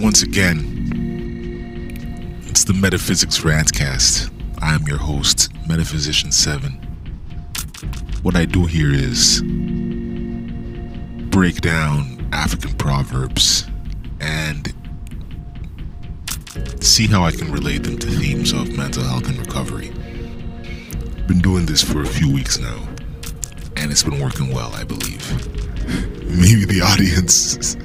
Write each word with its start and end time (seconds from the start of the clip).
once 0.00 0.22
again, 0.22 0.58
it's 2.48 2.64
the 2.64 2.72
Metaphysics 2.72 3.40
Rantcast. 3.40 4.30
I 4.60 4.74
am 4.74 4.82
your 4.86 4.98
host, 4.98 5.52
Metaphysician7. 5.68 6.82
What 8.22 8.34
I 8.34 8.44
do 8.44 8.66
here 8.66 8.92
is 8.92 9.42
break 11.30 11.60
down 11.60 12.28
African 12.32 12.74
proverbs 12.74 13.66
and 14.20 14.72
see 16.80 17.06
how 17.06 17.22
I 17.22 17.30
can 17.30 17.52
relate 17.52 17.84
them 17.84 17.98
to 17.98 18.06
themes 18.06 18.52
of 18.52 18.76
mental 18.76 19.04
health 19.04 19.28
and 19.28 19.38
recovery. 19.38 19.90
Been 21.26 21.40
doing 21.40 21.66
this 21.66 21.82
for 21.82 22.02
a 22.02 22.06
few 22.06 22.32
weeks 22.32 22.58
now, 22.58 22.78
and 23.76 23.90
it's 23.90 24.02
been 24.02 24.20
working 24.20 24.52
well, 24.52 24.72
I 24.74 24.84
believe. 24.84 25.22
Maybe 26.24 26.64
the 26.64 26.80
audience, 26.82 27.76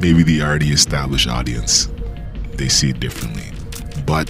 maybe 0.00 0.22
the 0.22 0.42
already 0.42 0.70
established 0.70 1.28
audience, 1.28 1.88
they 2.54 2.68
see 2.68 2.90
it 2.90 3.00
differently. 3.00 3.50
But 4.04 4.28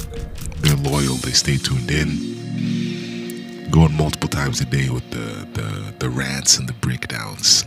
they're 0.58 0.76
loyal, 0.76 1.14
they 1.16 1.32
stay 1.32 1.56
tuned 1.56 1.90
in, 1.90 3.70
going 3.70 3.94
multiple 3.96 4.28
times 4.28 4.60
a 4.60 4.64
day 4.64 4.88
with 4.88 5.08
the, 5.10 5.46
the, 5.60 5.94
the 5.98 6.08
rants 6.08 6.58
and 6.58 6.68
the 6.68 6.72
breakdowns. 6.74 7.64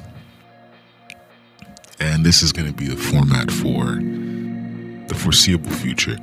And 1.99 2.25
this 2.25 2.41
is 2.41 2.53
going 2.53 2.67
to 2.67 2.73
be 2.73 2.87
the 2.87 2.95
format 2.95 3.51
for 3.51 3.99
the 5.09 5.15
foreseeable 5.15 5.71
future. 5.71 6.17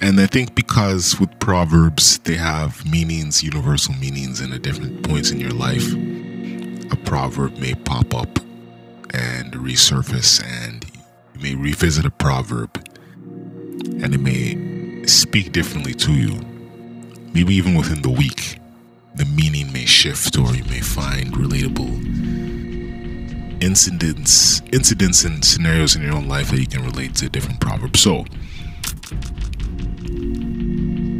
And 0.00 0.18
I 0.18 0.26
think 0.26 0.54
because 0.54 1.20
with 1.20 1.38
proverbs, 1.40 2.18
they 2.20 2.34
have 2.34 2.90
meanings, 2.90 3.42
universal 3.42 3.94
meanings, 3.94 4.40
and 4.40 4.52
at 4.52 4.62
different 4.62 5.02
points 5.06 5.30
in 5.30 5.38
your 5.38 5.50
life, 5.50 5.92
a 6.90 6.96
proverb 7.04 7.58
may 7.58 7.74
pop 7.74 8.14
up 8.14 8.38
and 9.12 9.52
resurface, 9.52 10.42
and 10.44 10.79
may 11.42 11.54
revisit 11.54 12.04
a 12.04 12.10
proverb, 12.10 12.70
and 14.02 14.14
it 14.14 14.20
may 14.20 15.06
speak 15.06 15.52
differently 15.52 15.94
to 15.94 16.12
you. 16.12 16.40
Maybe 17.32 17.54
even 17.54 17.74
within 17.74 18.02
the 18.02 18.10
week, 18.10 18.58
the 19.14 19.24
meaning 19.24 19.72
may 19.72 19.86
shift, 19.86 20.38
or 20.38 20.54
you 20.54 20.64
may 20.64 20.80
find 20.80 21.32
relatable 21.32 22.40
incidents 23.60 24.62
incidents 24.72 25.24
and 25.24 25.44
scenarios 25.44 25.94
in 25.94 26.02
your 26.02 26.14
own 26.14 26.26
life 26.26 26.50
that 26.50 26.58
you 26.58 26.66
can 26.66 26.82
relate 26.82 27.14
to 27.14 27.28
different 27.28 27.60
proverbs. 27.60 28.00
So 28.00 28.24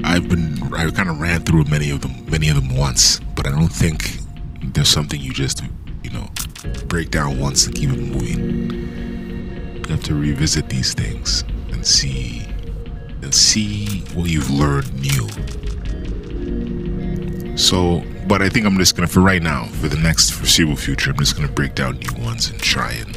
I've 0.04 0.28
been 0.28 0.58
I 0.74 0.90
kind 0.90 1.10
of 1.10 1.20
ran 1.20 1.42
through 1.42 1.64
many 1.64 1.90
of 1.90 2.00
them 2.00 2.24
many 2.30 2.48
of 2.48 2.56
them 2.56 2.76
once, 2.76 3.20
but 3.34 3.46
I 3.46 3.50
don't 3.50 3.68
think 3.68 4.18
there's 4.62 4.88
something 4.88 5.20
you 5.20 5.32
just 5.32 5.62
you 6.02 6.10
know 6.10 6.28
break 6.86 7.10
down 7.10 7.38
once 7.38 7.66
and 7.66 7.74
keep 7.74 7.90
it 7.90 7.98
moving. 7.98 8.79
Have 9.90 10.04
to 10.04 10.14
revisit 10.14 10.68
these 10.68 10.94
things 10.94 11.42
and 11.72 11.84
see 11.84 12.42
and 13.22 13.34
see 13.34 14.02
what 14.14 14.30
you've 14.30 14.48
learned 14.48 14.88
new. 14.94 15.28
So, 17.58 18.04
but 18.28 18.40
I 18.40 18.48
think 18.48 18.66
I'm 18.66 18.78
just 18.78 18.94
gonna 18.94 19.08
for 19.08 19.18
right 19.18 19.42
now, 19.42 19.64
for 19.64 19.88
the 19.88 19.96
next 19.96 20.30
foreseeable 20.30 20.76
future, 20.76 21.10
I'm 21.10 21.16
just 21.16 21.34
gonna 21.34 21.48
break 21.48 21.74
down 21.74 21.98
new 21.98 22.24
ones 22.24 22.48
and 22.50 22.60
try 22.60 22.92
and 22.92 23.16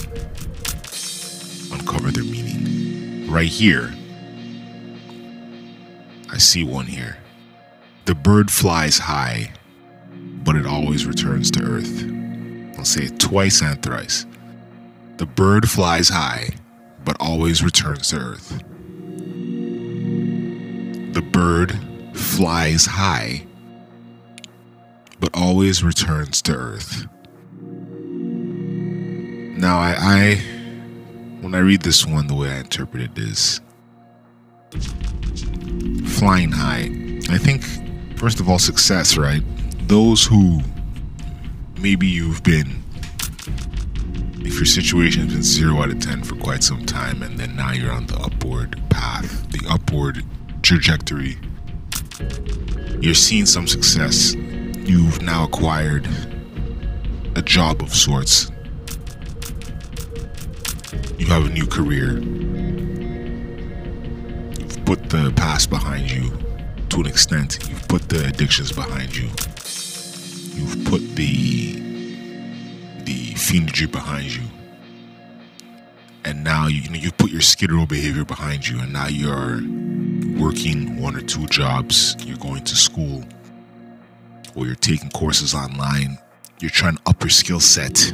uncover 1.72 2.10
their 2.10 2.24
meaning. 2.24 3.30
Right 3.30 3.48
here, 3.48 3.94
I 6.32 6.40
see 6.40 6.64
one 6.64 6.88
here. 6.88 7.18
The 8.06 8.16
bird 8.16 8.50
flies 8.50 8.98
high, 8.98 9.54
but 10.44 10.56
it 10.56 10.66
always 10.66 11.06
returns 11.06 11.52
to 11.52 11.64
earth. 11.64 12.04
I'll 12.80 12.86
say 12.86 13.04
it 13.04 13.20
twice 13.20 13.62
and 13.62 13.80
thrice. 13.84 14.26
The 15.18 15.28
bird 15.28 15.70
flies 15.70 16.10
high, 16.10 16.50
but 17.04 17.18
always 17.20 17.64
returns 17.64 18.10
to 18.10 18.18
earth. 18.18 18.64
The 21.14 21.22
bird 21.22 21.80
flies 22.14 22.86
high, 22.86 23.46
but 25.20 25.30
always 25.34 25.84
returns 25.84 26.42
to 26.44 26.56
earth. 26.56 27.08
Now, 29.58 29.80
I, 29.80 29.96
I 29.98 30.36
when 31.42 31.56
I 31.56 31.60
read 31.60 31.82
this 31.82 32.06
one, 32.06 32.28
the 32.28 32.36
way 32.36 32.50
I 32.50 32.60
interpret 32.60 33.04
it 33.04 33.18
is 33.18 33.62
flying 36.18 36.52
high. 36.52 36.90
I 37.30 37.38
think, 37.38 37.64
first 38.18 38.40
of 38.40 38.50
all, 38.50 38.60
success, 38.60 39.18
right? 39.18 39.42
Those 39.88 40.26
who 40.26 40.62
maybe 41.80 42.08
you've 42.08 42.44
been, 42.44 42.83
if 44.46 44.56
your 44.56 44.66
situation 44.66 45.24
has 45.24 45.34
been 45.34 45.44
zero 45.44 45.82
out 45.82 45.90
of 45.90 46.00
10 46.00 46.24
for 46.24 46.36
quite 46.36 46.64
some 46.64 46.86
time, 46.86 47.24
and 47.24 47.40
then 47.40 47.56
now 47.56 47.72
you're 47.72 47.92
on 47.92 48.06
the 48.08 48.18
upward 48.18 48.82
path, 48.90 49.50
the 49.52 49.66
upward 49.70 50.24
trajectory, 50.62 51.38
you're 53.02 53.14
seeing 53.14 53.46
some 53.46 53.68
success. 53.68 54.34
You've 54.36 55.22
now 55.22 55.46
acquired 55.46 56.08
a 57.36 57.42
job 57.42 57.82
of 57.82 57.94
sorts. 57.94 58.52
You 61.18 61.26
have 61.28 61.46
a 61.46 61.50
new 61.50 61.66
career 61.66 62.20
You've 64.60 64.86
put 64.86 65.10
the 65.10 65.34
past 65.36 65.70
behind 65.70 66.12
you 66.12 66.32
to 66.90 67.00
an 67.00 67.06
extent. 67.08 67.60
You've 67.70 67.88
put 67.88 68.10
the 68.10 68.28
addictions 68.28 68.72
behind 68.72 69.16
you. 69.16 69.30
You've 70.56 70.86
put 70.86 71.16
the 71.16 71.83
fiendry 73.44 73.92
behind 73.92 74.36
you. 74.36 74.44
And 76.26 76.44
now 76.44 76.68
you, 76.68 76.82
you 76.82 76.90
know 76.90 76.96
you've 76.96 77.18
put 77.18 77.32
your 77.32 77.42
skitteral 77.42 77.88
behavior 77.88 78.24
behind 78.24 78.68
you, 78.68 78.80
and 78.80 78.94
now 78.94 79.08
you're 79.08 79.62
working 80.42 81.02
one 81.02 81.16
or 81.16 81.22
two 81.22 81.46
jobs. 81.48 82.16
You're 82.26 82.38
going 82.38 82.64
to 82.64 82.76
school, 82.76 83.24
or 84.56 84.66
you're 84.66 84.76
taking 84.76 85.10
courses 85.10 85.54
online. 85.54 86.18
You're 86.60 86.70
trying 86.70 86.96
to 86.96 87.02
up 87.08 87.22
your 87.22 87.30
skill 87.30 87.60
set 87.60 88.14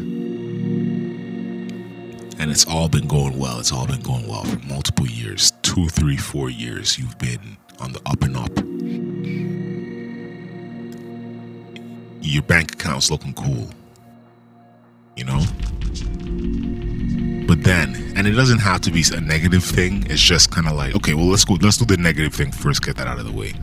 and 2.40 2.50
it's 2.50 2.66
all 2.66 2.88
been 2.88 3.06
going 3.06 3.38
well. 3.38 3.60
It's 3.60 3.72
all 3.72 3.86
been 3.86 4.02
going 4.02 4.26
well 4.26 4.46
for 4.46 4.66
multiple 4.66 5.06
years 5.06 5.52
two, 5.62 5.88
three, 5.88 6.18
four 6.18 6.50
years. 6.50 6.98
You've 6.98 7.18
been 7.20 7.58
on 7.80 7.94
the 7.94 8.02
up 8.06 8.24
and 8.24 8.36
up. 8.36 8.52
Your 12.22 12.44
bank 12.44 12.74
account's 12.74 13.12
looking 13.12 13.34
cool, 13.34 13.70
you 15.20 15.26
know? 15.26 15.44
But 17.46 17.64
then, 17.64 18.14
and 18.16 18.26
it 18.26 18.32
doesn't 18.32 18.60
have 18.60 18.80
to 18.82 18.92
be 18.92 19.04
a 19.14 19.20
negative 19.20 19.64
thing. 19.64 20.06
It's 20.10 20.22
just 20.22 20.50
kind 20.50 20.68
of 20.68 20.74
like, 20.74 20.96
okay, 20.96 21.14
well, 21.14 21.26
let's 21.26 21.44
go, 21.44 21.58
let's 21.62 21.78
do 21.78 21.86
the 21.86 21.98
negative 21.98 22.34
thing 22.34 22.52
first, 22.52 22.84
get 22.84 22.96
that 22.96 23.08
out 23.08 23.20
of 23.20 23.26
the 23.26 23.32
way. 23.32 23.54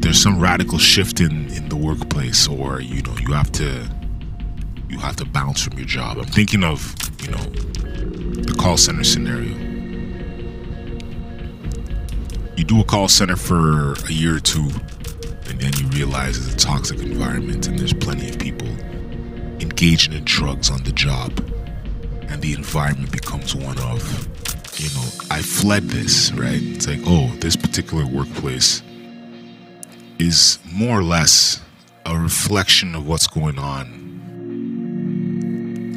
There's 0.00 0.22
some 0.22 0.40
radical 0.40 0.78
shift 0.78 1.20
in, 1.20 1.50
in 1.50 1.68
the 1.68 1.76
workplace, 1.76 2.48
or, 2.48 2.80
you 2.80 3.02
know, 3.02 3.14
you 3.18 3.34
have 3.34 3.52
to 3.52 3.86
you 4.88 4.98
have 5.00 5.16
to 5.16 5.26
bounce 5.26 5.62
from 5.62 5.76
your 5.76 5.86
job. 5.86 6.16
I'm 6.16 6.24
thinking 6.24 6.64
of, 6.64 6.96
you 7.20 7.30
know, 7.30 7.44
the 8.42 8.56
call 8.58 8.78
center 8.78 9.04
scenario. 9.04 9.54
You 12.56 12.64
do 12.64 12.80
a 12.80 12.84
call 12.84 13.08
center 13.08 13.36
for 13.36 13.92
a 14.06 14.12
year 14.12 14.36
or 14.36 14.40
two, 14.40 14.70
and 15.46 15.60
then 15.60 15.72
you 15.76 15.86
realize 15.88 16.38
it's 16.38 16.54
a 16.54 16.66
toxic 16.66 17.00
environment 17.00 17.66
and 17.66 17.78
there's 17.78 17.92
plenty 17.92 18.30
of 18.30 18.38
people 18.38 18.68
engaging 19.60 20.12
in 20.12 20.24
drugs 20.24 20.70
on 20.70 20.82
the 20.84 20.92
job. 20.92 21.38
And 22.28 22.42
the 22.42 22.52
environment 22.54 23.10
becomes 23.10 23.54
one 23.54 23.78
of, 23.78 24.02
you 24.78 24.88
know, 24.94 25.08
I 25.30 25.42
fled 25.42 25.84
this, 25.84 26.32
right? 26.32 26.60
It's 26.60 26.86
like, 26.86 27.00
oh, 27.04 27.28
this 27.40 27.56
particular 27.56 28.06
workplace 28.06 28.82
is 30.18 30.58
more 30.72 30.98
or 30.98 31.02
less 31.02 31.60
a 32.06 32.18
reflection 32.18 32.94
of 32.94 33.06
what's 33.06 33.26
going 33.26 33.58
on 33.58 33.98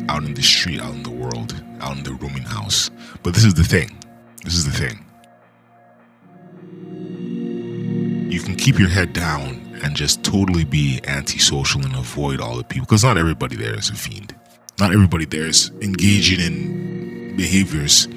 out 0.09 0.23
in 0.23 0.33
the 0.33 0.41
street, 0.41 0.81
out 0.81 0.93
in 0.93 1.03
the 1.03 1.09
world, 1.09 1.55
out 1.79 1.97
in 1.97 2.03
the 2.03 2.13
rooming 2.13 2.43
house. 2.43 2.89
But 3.23 3.33
this 3.33 3.43
is 3.43 3.53
the 3.53 3.63
thing. 3.63 3.97
This 4.43 4.55
is 4.55 4.66
the 4.66 4.72
thing. 4.72 5.05
You 8.31 8.40
can 8.41 8.55
keep 8.55 8.79
your 8.79 8.90
head 8.90 9.13
down 9.13 9.60
and 9.83 9.95
just 9.95 10.23
totally 10.23 10.63
be 10.63 10.99
antisocial 11.07 11.81
and 11.81 11.95
avoid 11.95 12.39
all 12.39 12.57
the 12.57 12.63
people 12.63 12.85
because 12.85 13.03
not 13.03 13.17
everybody 13.17 13.55
there 13.55 13.78
is 13.78 13.89
a 13.89 13.95
fiend. 13.95 14.35
Not 14.79 14.93
everybody 14.93 15.25
there 15.25 15.47
is 15.47 15.69
engaging 15.81 16.39
in 16.39 17.35
behaviors. 17.35 18.07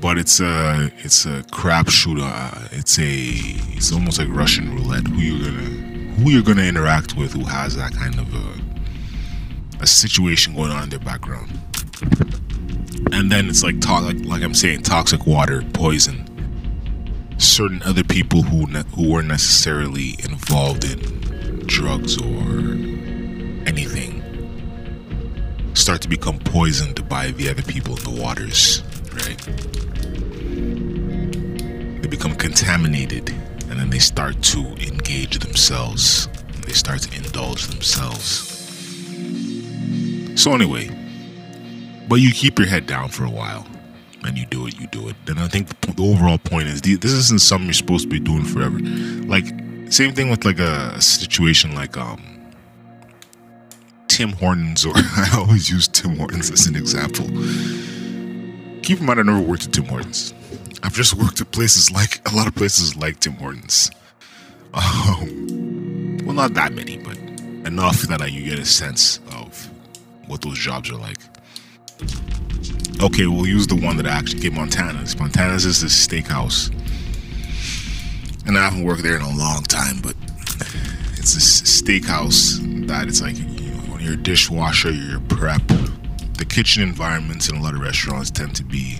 But 0.00 0.18
it's 0.18 0.40
a 0.40 0.90
it's 0.98 1.26
a 1.26 1.42
crapshoot. 1.52 2.18
Uh, 2.20 2.68
it's 2.72 2.98
a 2.98 3.02
it's 3.76 3.92
almost 3.92 4.18
like 4.18 4.28
Russian 4.30 4.74
roulette. 4.74 5.06
Who 5.06 5.20
you're 5.20 5.50
gonna 5.50 5.68
who 6.16 6.30
you're 6.30 6.42
gonna 6.42 6.62
interact 6.62 7.16
with 7.16 7.32
who 7.32 7.44
has 7.44 7.76
that 7.76 7.92
kind 7.92 8.18
of 8.18 8.34
a 8.34 9.82
a 9.82 9.86
situation 9.86 10.54
going 10.54 10.72
on 10.72 10.84
in 10.84 10.88
their 10.88 10.98
background. 10.98 11.50
And 13.12 13.30
then 13.30 13.48
it's 13.48 13.62
like 13.62 13.80
talk 13.80 14.04
like, 14.04 14.24
like 14.24 14.42
I'm 14.42 14.54
saying 14.54 14.82
toxic 14.82 15.26
water, 15.26 15.62
poison. 15.72 16.21
Certain 17.42 17.82
other 17.82 18.04
people 18.04 18.42
who 18.42 18.66
ne- 18.66 18.84
who 18.94 19.10
weren't 19.12 19.26
necessarily 19.26 20.14
involved 20.20 20.84
in 20.84 21.66
drugs 21.66 22.16
or 22.16 22.60
anything 23.66 24.22
start 25.74 26.00
to 26.02 26.08
become 26.08 26.38
poisoned 26.38 27.06
by 27.08 27.32
the 27.32 27.50
other 27.50 27.62
people 27.62 27.96
in 27.96 28.04
the 28.04 28.22
waters. 28.22 28.82
right? 29.12 29.38
They 32.00 32.08
become 32.08 32.36
contaminated 32.36 33.28
and 33.68 33.78
then 33.78 33.90
they 33.90 33.98
start 33.98 34.40
to 34.42 34.60
engage 34.76 35.40
themselves. 35.40 36.28
They 36.64 36.72
start 36.72 37.02
to 37.02 37.16
indulge 37.16 37.66
themselves. 37.66 38.50
So, 40.40 40.54
anyway, 40.54 40.90
but 42.08 42.16
you 42.16 42.32
keep 42.32 42.58
your 42.58 42.68
head 42.68 42.86
down 42.86 43.08
for 43.08 43.24
a 43.24 43.30
while 43.30 43.66
and 44.24 44.38
you 44.38 44.46
do 44.46 44.66
it, 44.66 44.78
you 44.78 44.86
do 44.88 45.08
it. 45.08 45.16
Then 45.26 45.38
I 45.38 45.48
think 45.48 45.68
the, 45.80 46.02
overall 46.02 46.38
point 46.38 46.68
is 46.68 46.80
this 46.82 47.12
isn't 47.12 47.40
something 47.40 47.66
you're 47.66 47.74
supposed 47.74 48.04
to 48.04 48.08
be 48.08 48.20
doing 48.20 48.44
forever. 48.44 48.78
Like, 48.78 49.46
same 49.90 50.14
thing 50.14 50.30
with 50.30 50.44
like 50.44 50.58
a 50.58 51.00
situation 51.00 51.74
like, 51.74 51.96
um, 51.96 52.22
Tim 54.08 54.32
Hortons, 54.32 54.84
or 54.84 54.92
I 54.96 55.30
always 55.36 55.70
use 55.70 55.88
Tim 55.88 56.16
Hortons 56.16 56.50
as 56.50 56.66
an 56.66 56.76
example. 56.76 57.26
Keep 58.82 59.00
in 59.00 59.06
mind, 59.06 59.20
I 59.20 59.22
never 59.22 59.40
worked 59.40 59.66
at 59.66 59.72
Tim 59.72 59.86
Hortons. 59.86 60.34
I've 60.82 60.94
just 60.94 61.14
worked 61.14 61.40
at 61.40 61.50
places 61.52 61.90
like 61.90 62.20
a 62.30 62.36
lot 62.36 62.46
of 62.46 62.54
places 62.54 62.96
like 62.96 63.20
Tim 63.20 63.34
Hortons. 63.34 63.90
Um, 64.74 66.18
well, 66.24 66.34
not 66.34 66.54
that 66.54 66.72
many, 66.72 66.98
but 66.98 67.16
enough 67.66 68.02
that 68.02 68.20
I, 68.20 68.26
you 68.26 68.44
get 68.44 68.58
a 68.58 68.64
sense 68.64 69.20
of 69.32 69.70
what 70.26 70.42
those 70.42 70.58
jobs 70.58 70.90
are 70.90 70.96
like. 70.96 71.18
Okay, 73.02 73.26
we'll 73.26 73.48
use 73.48 73.66
the 73.66 73.74
one 73.74 73.96
that 73.96 74.06
I 74.06 74.10
actually 74.10 74.38
get 74.38 74.52
Montana's. 74.52 75.18
Montana's 75.18 75.64
is 75.64 75.82
this 75.82 76.06
steakhouse. 76.06 76.70
And 78.46 78.56
I 78.56 78.62
haven't 78.62 78.84
worked 78.84 79.02
there 79.02 79.16
in 79.16 79.22
a 79.22 79.36
long 79.36 79.64
time, 79.64 79.96
but 80.00 80.14
it's 81.18 81.34
this 81.34 81.82
steakhouse 81.82 82.60
that 82.86 83.08
it's 83.08 83.20
like 83.20 83.34
your 84.00 84.14
dishwasher, 84.14 84.92
your 84.92 85.18
prep. 85.18 85.66
The 86.34 86.44
kitchen 86.48 86.84
environments 86.84 87.48
in 87.48 87.56
a 87.56 87.60
lot 87.60 87.74
of 87.74 87.80
restaurants 87.80 88.30
tend 88.30 88.54
to 88.54 88.62
be 88.62 88.98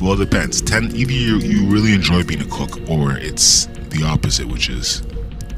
well, 0.00 0.14
it 0.14 0.24
depends. 0.24 0.62
Tend 0.62 0.94
either 0.94 1.12
you, 1.12 1.36
you 1.40 1.66
really 1.66 1.92
enjoy 1.92 2.22
being 2.22 2.40
a 2.40 2.46
cook, 2.46 2.88
or 2.88 3.18
it's 3.18 3.66
the 3.90 4.02
opposite, 4.02 4.48
which 4.48 4.70
is 4.70 5.02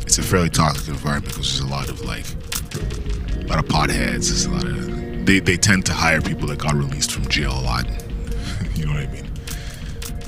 it's 0.00 0.19
a 0.19 0.23
fairly 0.23 0.50
toxic 0.50 0.88
environment 0.88 1.32
because 1.32 1.61
there's 1.61 1.70
a 1.70 1.73
lot 1.73 1.88
of 1.88 2.00
like 2.00 2.26
a 3.37 3.47
lot 3.47 3.61
of 3.61 3.67
potheads. 3.67 4.26
There's 4.26 4.47
a 4.47 4.50
lot 4.50 4.65
of 4.65 4.92
they 5.25 5.39
they 5.41 5.57
tend 5.57 5.87
to 5.87 5.93
hire 5.93 6.21
people 6.21 6.49
that 6.49 6.59
got 6.59 6.75
released 6.75 7.13
from 7.13 7.27
jail 7.29 7.53
a 7.53 7.63
lot. 7.63 7.87
you 8.75 8.87
know 8.87 8.95
what 8.95 9.05
I 9.05 9.13
mean? 9.13 9.31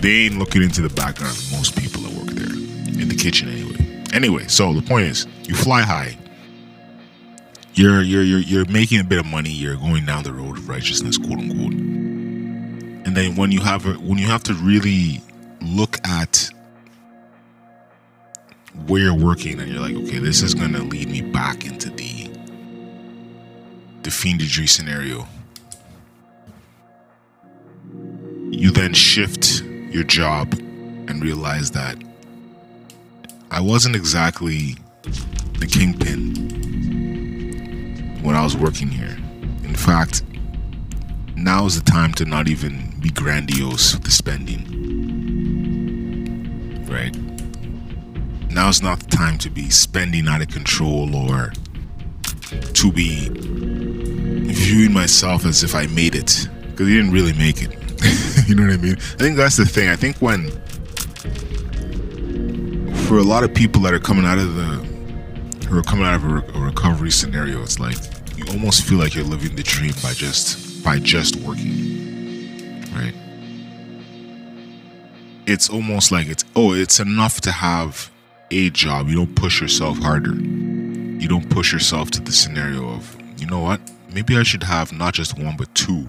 They 0.01 0.27
ain't 0.27 0.39
looking 0.39 0.63
into 0.63 0.83
the 0.83 0.95
background 0.95 1.37
of 1.37 1.53
most 1.53 1.79
people 1.79 2.03
that 2.03 2.13
work 2.13 2.35
there 2.35 2.53
in 3.01 3.09
the 3.09 3.17
kitchen 3.17 3.49
anyway. 3.49 4.05
Anyway, 4.13 4.47
so 4.47 4.73
the 4.73 4.83
point 4.83 5.07
is, 5.07 5.27
you 5.43 5.55
fly 5.55 5.83
high 5.83 6.17
you're 7.75 8.03
you're 8.03 8.23
you're 8.23 8.41
you're 8.41 8.65
making 8.67 9.01
a 9.01 9.05
bit 9.05 9.19
of 9.19 9.27
money. 9.27 9.51
You're 9.51 9.77
going 9.77 10.07
down 10.07 10.23
the 10.23 10.33
road 10.33 10.59
of 10.59 10.69
righteousness, 10.69 11.19
quote 11.19 11.41
unquote. 11.41 11.73
And 11.73 13.17
then 13.17 13.37
when 13.37 13.51
you 13.51 13.61
have 13.61 13.87
a, 13.87 13.95
when 13.95 14.19
you 14.19 14.27
have 14.27 14.45
to 14.45 14.55
really 14.55 15.21
look 15.61 15.99
at 16.07 16.51
where 18.87 19.03
you're 19.03 19.15
working, 19.15 19.61
and 19.61 19.71
you're 19.71 19.81
like, 19.81 19.97
okay, 19.97 20.19
this 20.19 20.43
is 20.43 20.55
to 20.55 20.67
lead 20.67 21.09
me 21.09 21.21
back 21.21 21.67
into 21.67 21.91
the 21.91 22.04
the 24.05 24.11
fiendistry 24.11 24.69
scenario. 24.69 25.27
You 28.51 28.71
then 28.71 28.93
shift 28.93 29.63
your 29.91 30.05
job 30.05 30.53
and 30.53 31.23
realize 31.23 31.71
that 31.73 31.97
I 33.51 33.61
wasn't 33.61 33.97
exactly 33.97 34.77
the 35.59 35.67
kingpin 35.67 36.35
when 38.23 38.37
I 38.37 38.45
was 38.45 38.57
working 38.57 38.89
here. 38.89 39.17
In 39.65 39.75
fact, 39.75 40.23
now 41.35 41.65
is 41.65 41.83
the 41.83 41.91
time 41.91 42.13
to 42.15 42.27
not 42.27 42.49
even 42.49 42.99
be 43.01 43.09
grandiose 43.09 43.95
with 43.95 44.05
the 44.05 44.11
spending. 44.11 44.65
Right? 46.89 47.17
Now 48.53 48.69
is 48.69 48.83
not 48.83 49.01
the 49.01 49.17
time 49.17 49.39
to 49.39 49.51
be 49.51 49.71
spending 49.71 50.29
out 50.29 50.43
of 50.43 50.49
control 50.49 51.17
or 51.17 51.53
to 52.61 52.93
be 52.93 53.29
viewing 54.55 54.93
myself 54.93 55.45
as 55.45 55.63
if 55.63 55.75
I 55.75 55.87
made 55.89 56.15
it. 56.15 56.49
Because 56.71 56.89
you 56.89 56.97
didn't 56.97 57.13
really 57.13 57.33
make 57.33 57.63
it. 57.63 57.71
you 58.49 58.55
know 58.55 58.65
what 58.65 58.73
I 58.73 58.77
mean? 58.77 58.95
I 58.97 59.17
think 59.17 59.37
that's 59.37 59.57
the 59.57 59.65
thing. 59.65 59.89
I 59.89 59.97
think 59.97 60.17
when, 60.19 60.51
for 63.07 63.19
a 63.19 63.23
lot 63.23 63.45
of 63.45 63.55
people 63.55 63.83
that 63.83 63.95
are 63.95 64.01
coming 64.01 64.25
out 64.25 64.39
of 64.39 64.55
the 64.55 64.85
who 65.69 65.79
are 65.79 65.83
coming 65.83 66.05
out 66.05 66.17
of 66.17 66.25
a, 66.25 66.59
a 66.59 66.61
recovery 66.61 67.11
scenario, 67.11 67.63
it's 67.63 67.79
like 67.79 67.97
you 68.37 68.45
almost 68.51 68.85
feel 68.85 68.99
like 68.99 69.15
you're 69.15 69.25
living 69.25 69.57
the 69.57 69.63
dream 69.63 69.93
by 70.03 70.13
just 70.13 70.85
by 70.85 70.99
just 70.99 71.37
working, 71.37 72.83
right? 72.93 73.15
It's 75.47 75.71
almost 75.71 76.13
like 76.13 76.27
it's 76.29 76.45
oh, 76.57 76.75
it's 76.75 77.01
enough 77.01 77.41
to 77.43 77.53
have 77.53 78.11
a 78.51 78.71
job. 78.71 79.09
You 79.09 79.17
don't 79.17 79.35
push 79.35 79.61
yourself 79.61 79.99
harder. 79.99 80.35
You 80.35 81.29
don't 81.29 81.49
push 81.49 81.73
yourself 81.73 82.11
to 82.13 82.21
the 82.21 82.33
scenario 82.33 82.89
of 82.91 83.17
you 83.39 83.47
know 83.47 83.61
what? 83.61 83.81
Maybe 84.15 84.37
I 84.37 84.43
should 84.43 84.63
have 84.63 84.93
not 84.93 85.15
just 85.15 85.39
one 85.39 85.57
but 85.57 85.75
two, 85.75 86.07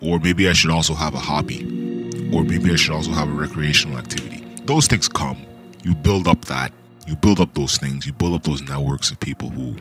or 0.00 0.18
maybe 0.18 0.48
I 0.48 0.52
should 0.52 0.70
also 0.70 0.94
have 0.94 1.14
a 1.14 1.18
hobby, 1.18 1.62
or 2.32 2.44
maybe 2.44 2.70
I 2.70 2.76
should 2.76 2.94
also 2.94 3.10
have 3.12 3.28
a 3.28 3.32
recreational 3.32 3.98
activity. 3.98 4.44
Those 4.64 4.86
things 4.86 5.08
come. 5.08 5.44
You 5.82 5.94
build 5.94 6.28
up 6.28 6.44
that 6.46 6.72
you 7.06 7.16
build 7.16 7.40
up 7.40 7.54
those 7.54 7.76
things, 7.76 8.06
you 8.06 8.12
build 8.12 8.34
up 8.34 8.42
those 8.44 8.62
networks 8.62 9.10
of 9.10 9.20
people 9.20 9.50
who 9.50 9.72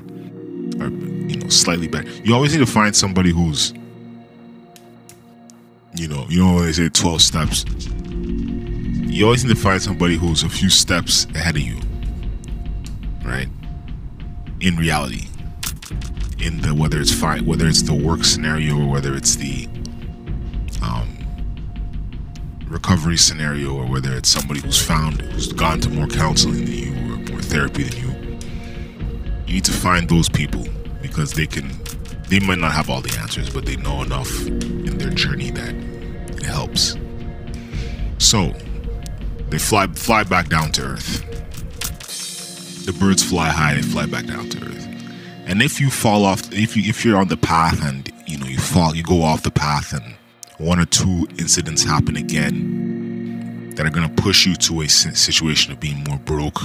are, 0.82 0.90
you 0.90 1.38
know, 1.38 1.48
slightly 1.50 1.88
better. 1.88 2.10
You 2.24 2.34
always 2.34 2.54
need 2.54 2.66
to 2.66 2.72
find 2.72 2.96
somebody 2.96 3.32
who's, 3.32 3.74
you 5.96 6.08
know, 6.08 6.26
you 6.30 6.44
know 6.44 6.56
when 6.56 6.66
they 6.66 6.74
say 6.74 6.90
12 6.90 7.22
steps, 7.22 7.66
you 8.06 9.26
always 9.26 9.46
need 9.46 9.56
to 9.56 9.62
find 9.62 9.82
somebody 9.82 10.18
who's 10.18 10.44
a 10.44 10.50
few 10.50 10.70
steps 10.70 11.26
ahead 11.36 11.56
of 11.56 11.62
you, 11.62 11.80
right? 13.24 13.48
In 14.60 14.76
reality, 14.76 15.28
in 16.40 16.62
the 16.62 16.74
whether 16.74 17.00
it's 17.00 17.14
fine, 17.14 17.46
whether 17.46 17.68
it's 17.68 17.82
the 17.82 17.94
work 17.94 18.24
scenario 18.24 18.80
or 18.80 18.90
whether 18.90 19.16
it's 19.16 19.36
the 19.36 19.68
um, 20.82 21.18
recovery 22.68 23.18
scenario 23.18 23.76
or 23.76 23.86
whether 23.86 24.14
it's 24.14 24.30
somebody 24.30 24.60
who's 24.60 24.82
found 24.82 25.22
who's 25.22 25.52
gone 25.54 25.80
to 25.80 25.90
more 25.90 26.08
counseling 26.08 26.66
than 26.66 26.74
you 26.74 26.92
or 27.14 27.18
more 27.32 27.42
therapy 27.42 27.84
than 27.84 27.98
you. 28.02 28.38
You 29.48 29.56
need 29.56 29.66
to 29.66 29.72
find 29.72 30.10
those 30.10 30.30
people 30.30 30.66
because 31.02 31.34
they 31.34 31.46
can 31.46 31.70
they 32.30 32.40
might 32.40 32.58
not 32.58 32.72
have 32.72 32.90
all 32.90 33.02
the 33.02 33.16
answers, 33.20 33.50
but 33.50 33.66
they 33.66 33.76
know 33.76 34.02
enough 34.02 34.48
in 34.48 34.98
their 34.98 35.12
journey 35.12 35.52
that 35.52 35.76
it 36.36 36.44
helps. 36.44 36.98
So 38.18 38.54
they 39.50 39.60
fly 39.60 39.88
fly 39.88 40.24
back 40.24 40.50
down 40.50 40.72
to 40.74 40.84
earth. 40.84 41.24
The 42.86 42.94
birds 42.94 43.24
fly 43.24 43.50
high, 43.50 43.76
they 43.76 43.82
fly 43.82 44.08
back 44.08 44.26
down 44.26 44.50
to 44.50 44.66
earth. 44.66 44.93
And 45.46 45.62
if 45.62 45.80
you 45.82 45.90
fall 45.90 46.26
off 46.26 46.52
if 46.54 46.76
you 46.78 46.84
if 46.90 47.04
you're 47.04 47.18
on 47.18 47.28
the 47.28 47.38
path 47.38 47.84
and 47.84 48.12
you 48.26 48.38
know 48.38 48.48
you 48.48 48.58
fall 48.58 48.96
you 48.96 49.04
go 49.04 49.22
off 49.22 49.44
the 49.44 49.52
path 49.52 49.94
and 49.94 50.16
one 50.58 50.80
or 50.80 50.86
two 50.86 51.28
incidents 51.38 51.84
happen 51.84 52.16
again 52.16 53.74
that 53.76 53.86
are 53.86 53.90
going 53.90 54.08
to 54.08 54.22
push 54.22 54.46
you 54.46 54.56
to 54.56 54.82
a 54.82 54.88
situation 54.88 55.74
of 55.74 55.80
being 55.80 56.04
more 56.06 56.20
broke 56.20 56.60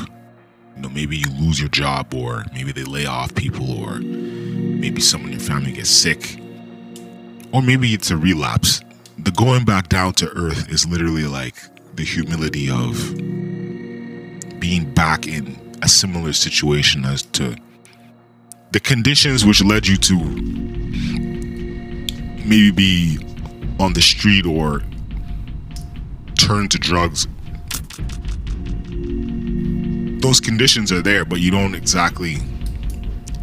you 0.79 0.83
know, 0.83 0.91
maybe 0.91 1.17
you 1.17 1.27
lose 1.41 1.59
your 1.59 1.69
job, 1.71 2.15
or 2.15 2.45
maybe 2.55 2.71
they 2.71 2.85
lay 2.85 3.05
off 3.05 3.35
people, 3.35 3.85
or 3.85 3.99
maybe 3.99 5.01
someone 5.01 5.33
in 5.33 5.39
your 5.41 5.47
family 5.47 5.73
gets 5.73 5.91
sick, 5.91 6.41
or 7.53 7.63
maybe 7.63 7.95
it's 7.95 8.13
a 8.13 8.17
relapse. 8.17 8.81
The 9.19 9.33
going 9.33 9.65
back 9.65 9.89
down 9.89 10.13
to 10.15 10.31
earth 10.37 10.71
is 10.71 10.87
literally 10.87 11.25
like 11.25 11.57
the 11.97 12.05
humility 12.05 12.71
of 12.71 12.95
being 14.61 14.89
back 14.95 15.27
in 15.27 15.59
a 15.83 15.89
similar 15.89 16.33
situation 16.33 17.05
as 17.05 17.23
to 17.23 17.57
the 18.73 18.81
conditions 18.81 19.45
which 19.45 19.63
led 19.65 19.87
you 19.87 19.97
to 19.97 20.17
maybe 22.45 22.71
be 22.71 23.19
on 23.81 23.93
the 23.93 24.03
street 24.03 24.47
or 24.47 24.83
turn 26.37 26.69
to 26.69 26.79
drugs 26.79 27.27
those 30.21 30.41
conditions 30.41 30.93
are 30.93 31.01
there, 31.01 31.25
but 31.25 31.41
you 31.41 31.51
don't 31.51 31.75
exactly 31.75 32.37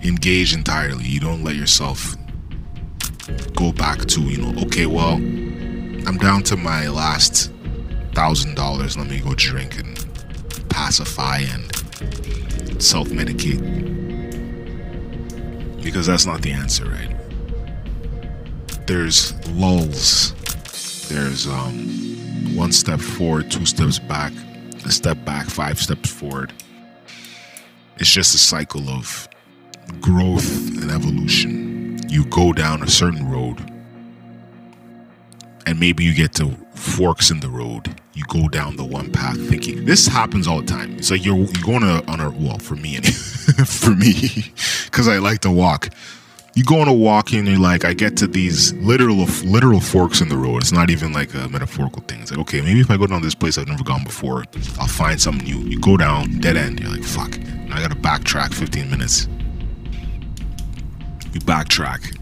engage 0.04 0.54
entirely. 0.54 1.06
You 1.06 1.20
don't 1.20 1.44
let 1.44 1.56
yourself 1.56 2.16
go 3.56 3.72
back 3.72 4.00
to, 4.06 4.22
you 4.22 4.38
know, 4.38 4.62
okay, 4.64 4.86
well, 4.86 5.16
I'm 5.16 6.18
down 6.18 6.44
to 6.44 6.58
my 6.58 6.88
last 6.88 7.52
thousand 8.14 8.56
dollars. 8.56 8.98
Let 8.98 9.08
me 9.08 9.20
go 9.20 9.34
drink 9.36 9.80
and 9.80 9.98
pacify 10.70 11.40
and 11.40 11.74
self 12.82 13.08
medicate. 13.08 13.95
Because 15.86 16.06
that's 16.08 16.26
not 16.26 16.42
the 16.42 16.52
answer, 16.52 16.84
right? 16.90 17.16
There's 18.88 19.34
lulls. 19.52 20.34
There's 21.08 21.48
um 21.48 22.56
one 22.56 22.74
step 22.74 23.00
forward, 23.00 23.50
two 23.50 23.66
steps 23.66 24.00
back, 24.00 24.34
a 24.86 24.92
step 24.92 25.24
back, 25.24 25.46
five 25.48 25.80
steps 25.80 26.10
forward 26.10 26.52
it's 27.98 28.10
just 28.10 28.36
a 28.36 28.38
cycle 28.38 28.90
of 28.90 29.28
growth 30.02 30.68
and 30.82 30.92
evolution. 30.92 32.00
You 32.10 32.26
go 32.26 32.52
down 32.54 32.84
a 32.84 32.88
certain 32.88 33.30
road, 33.30 33.60
and 35.66 35.80
maybe 35.80 36.04
you 36.04 36.14
get 36.14 36.34
to 36.36 36.52
forks 36.74 37.32
in 37.32 37.40
the 37.40 37.50
road. 37.50 38.02
You 38.14 38.24
go 38.28 38.48
down 38.48 38.76
the 38.76 38.86
one 38.86 39.12
path 39.12 39.38
thinking 39.50 39.86
this 39.86 40.08
happens 40.08 40.48
all 40.48 40.62
the 40.62 40.68
time. 40.68 40.98
It's 40.98 41.12
like 41.12 41.26
you're 41.26 41.38
you 41.38 41.64
going 41.64 41.84
on 41.84 42.20
a 42.20 42.30
well 42.30 42.58
for 42.58 42.76
me 42.76 42.98
for 43.66 43.92
me 43.92 44.54
because 44.96 45.10
I 45.10 45.18
like 45.18 45.42
to 45.42 45.52
walk. 45.52 45.90
You 46.54 46.64
go 46.64 46.80
on 46.80 46.88
a 46.88 46.94
walk 46.94 47.34
and 47.34 47.46
you're 47.46 47.60
like, 47.60 47.84
I 47.84 47.94
get 47.94 48.16
to 48.16 48.28
these 48.28 48.72
literal 48.76 49.26
literal 49.44 49.82
forks 49.82 50.22
in 50.22 50.30
the 50.30 50.38
road. 50.38 50.62
It's 50.62 50.72
not 50.72 50.90
even 50.90 51.12
like 51.12 51.34
a 51.34 51.50
metaphorical 51.50 52.02
thing. 52.04 52.22
It's 52.22 52.32
like, 52.32 52.40
okay, 52.40 52.62
maybe 52.62 52.80
if 52.80 52.90
I 52.90 52.96
go 52.96 53.06
down 53.06 53.22
this 53.22 53.36
place 53.36 53.58
I've 53.58 53.68
never 53.68 53.84
gone 53.84 54.06
before, 54.06 54.46
I'll 54.80 54.88
find 54.88 55.22
something 55.22 55.46
new. 55.46 55.68
You 55.68 55.82
go 55.82 55.98
down, 55.98 56.40
dead 56.40 56.56
end. 56.56 56.80
You're 56.80 56.92
like, 56.92 57.04
fuck. 57.04 57.38
Now 57.38 57.76
I 57.76 57.82
gotta 57.82 57.96
backtrack 57.96 58.54
15 58.54 58.90
minutes. 58.90 59.28
You 61.34 61.42
backtrack, 61.42 62.18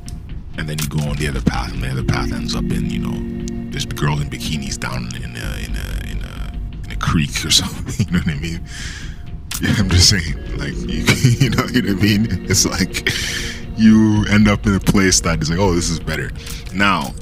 and 0.58 0.68
then 0.68 0.80
you 0.80 0.90
go 0.90 1.08
on 1.08 1.16
the 1.18 1.28
other 1.28 1.42
path, 1.42 1.72
and 1.72 1.84
the 1.84 1.92
other 1.92 2.04
path 2.04 2.34
ends 2.34 2.56
up 2.56 2.64
in, 2.64 2.90
you 2.90 2.98
know, 2.98 3.70
there's 3.70 3.86
girl 3.86 4.20
in 4.20 4.32
bikinis 4.32 4.80
down 4.80 5.16
in 5.16 5.36
a 5.36 5.60
in 5.60 5.76
a 5.76 6.10
in 6.10 6.24
a, 6.24 6.86
in 6.86 6.92
a 6.92 6.96
creek 6.96 7.46
or 7.46 7.52
something. 7.62 8.08
You 8.08 8.14
know 8.14 8.20
what 8.26 8.36
I 8.36 8.40
mean? 8.40 8.68
Yeah, 9.62 9.76
I'm 9.80 9.90
just 9.90 10.10
saying, 10.10 10.58
like 10.58 10.74
you, 10.76 11.04
you 11.40 11.50
know, 11.50 11.64
what 11.64 11.76
I 11.76 11.94
mean? 11.94 12.28
It's 12.50 12.66
like 12.66 13.12
you 13.78 14.26
end 14.30 14.48
up 14.48 14.66
in 14.66 14.76
a 14.76 14.80
place 14.80 15.20
that 15.22 15.42
is 15.42 15.50
like, 15.50 15.60
oh, 15.60 15.74
this 15.74 15.90
is 15.90 16.00
better. 16.00 16.32
Now, 16.74 17.14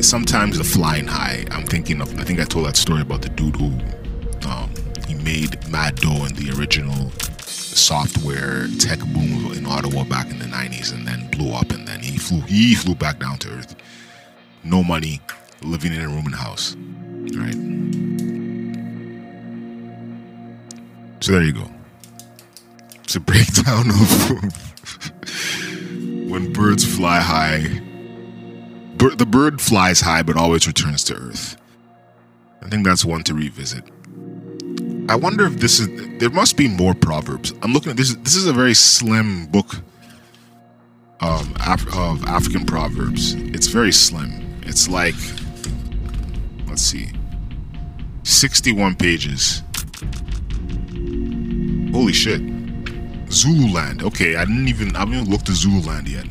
sometimes 0.00 0.58
the 0.58 0.64
flying 0.64 1.06
high. 1.06 1.44
I'm 1.50 1.64
thinking 1.66 2.00
of. 2.00 2.18
I 2.18 2.24
think 2.24 2.40
I 2.40 2.44
told 2.44 2.66
that 2.66 2.76
story 2.76 3.02
about 3.02 3.22
the 3.22 3.28
dude 3.30 3.56
who 3.56 3.72
um, 4.48 4.70
he 5.06 5.14
made 5.14 5.68
mad 5.68 5.96
dough 5.96 6.24
in 6.24 6.34
the 6.34 6.54
original 6.58 7.10
software 7.40 8.68
tech 8.78 8.98
boom 9.00 9.52
in 9.52 9.66
Ottawa 9.66 10.04
back 10.04 10.30
in 10.30 10.38
the 10.38 10.46
90s, 10.46 10.92
and 10.92 11.06
then 11.06 11.28
blew 11.30 11.52
up, 11.52 11.70
and 11.70 11.86
then 11.86 12.00
he 12.00 12.18
flew. 12.18 12.40
He 12.42 12.74
flew 12.74 12.94
back 12.94 13.18
down 13.18 13.38
to 13.38 13.50
earth. 13.50 13.76
No 14.64 14.82
money, 14.82 15.20
living 15.62 15.92
in 15.92 16.00
a 16.00 16.08
room 16.08 16.26
in 16.26 16.34
a 16.34 16.36
house. 16.36 16.76
Right. 17.34 17.65
So 21.20 21.32
there 21.32 21.42
you 21.42 21.52
go. 21.52 21.68
It's 23.04 23.16
a 23.16 23.20
breakdown 23.20 23.88
of 23.90 24.30
when 26.30 26.52
birds 26.52 26.84
fly 26.84 27.20
high. 27.20 27.80
Bir- 28.96 29.14
the 29.16 29.26
bird 29.26 29.60
flies 29.60 30.00
high 30.00 30.22
but 30.22 30.36
always 30.36 30.66
returns 30.66 31.04
to 31.04 31.14
earth. 31.14 31.56
I 32.62 32.68
think 32.68 32.84
that's 32.84 33.04
one 33.04 33.22
to 33.24 33.34
revisit. 33.34 33.84
I 35.08 35.14
wonder 35.14 35.46
if 35.46 35.58
this 35.60 35.78
is. 35.78 35.88
There 36.18 36.30
must 36.30 36.56
be 36.56 36.66
more 36.68 36.94
proverbs. 36.94 37.52
I'm 37.62 37.72
looking 37.72 37.90
at 37.90 37.96
this. 37.96 38.14
This 38.16 38.34
is 38.34 38.46
a 38.46 38.52
very 38.52 38.74
slim 38.74 39.46
book 39.46 39.76
um, 41.20 41.54
Af- 41.64 41.86
of 41.94 42.24
African 42.24 42.64
proverbs. 42.66 43.34
It's 43.34 43.68
very 43.68 43.92
slim. 43.92 44.60
It's 44.62 44.88
like, 44.88 45.14
let's 46.66 46.82
see, 46.82 47.10
61 48.24 48.96
pages. 48.96 49.62
Holy 51.96 52.12
shit. 52.12 52.42
Zululand. 53.30 54.02
Okay, 54.02 54.36
I 54.36 54.44
didn't 54.44 54.68
even 54.68 54.94
I 54.94 54.98
haven't 54.98 55.14
even 55.14 55.30
looked 55.30 55.48
at 55.48 55.54
Zululand 55.54 56.06
yet. 56.06 56.26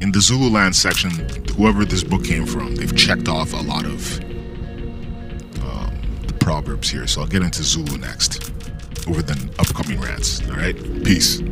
In 0.00 0.12
the 0.12 0.20
Zululand 0.22 0.74
section, 0.74 1.10
whoever 1.56 1.84
this 1.84 2.02
book 2.02 2.24
came 2.24 2.46
from, 2.46 2.74
they've 2.74 2.96
checked 2.96 3.28
off 3.28 3.52
a 3.52 3.58
lot 3.58 3.84
of 3.84 4.18
um, 5.62 5.92
the 6.26 6.34
proverbs 6.40 6.88
here. 6.88 7.06
So 7.06 7.20
I'll 7.20 7.26
get 7.26 7.42
into 7.42 7.62
Zulu 7.62 7.98
next 7.98 8.50
over 9.06 9.20
the 9.20 9.36
upcoming 9.58 10.00
rants. 10.00 10.40
All 10.48 10.56
right, 10.56 10.74
peace. 11.04 11.42